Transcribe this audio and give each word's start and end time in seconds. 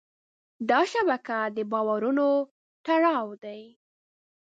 دا 0.69 0.79
شبکه 0.91 1.37
د 1.55 1.57
باورونو 1.71 2.27
تړاو 2.85 3.27
دی. 3.43 3.61